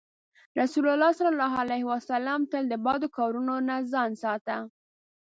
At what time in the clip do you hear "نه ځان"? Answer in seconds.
3.67-4.09